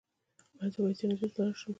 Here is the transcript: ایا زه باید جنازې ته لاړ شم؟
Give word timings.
ایا 0.59 0.67
زه 0.73 0.79
باید 0.83 0.97
جنازې 0.99 1.27
ته 1.35 1.39
لاړ 1.45 1.53
شم؟ 1.59 1.69